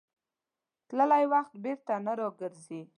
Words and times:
تللی 0.87 1.25
وخت 1.33 1.53
بېرته 1.63 1.93
نه 2.05 2.13
راګرځي. 2.19 2.81